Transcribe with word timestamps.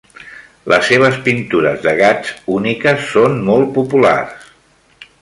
Les 0.71 0.87
seves 0.91 1.19
pintures 1.27 1.85
de 1.85 1.95
gats 2.01 2.33
úniques 2.57 3.07
són 3.13 3.39
molt 3.51 3.73
populars. 3.81 4.53